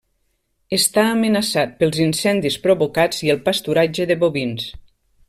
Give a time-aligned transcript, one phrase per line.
[0.77, 4.67] Està amenaçat pels incendis provocats i el pasturatge de bovins.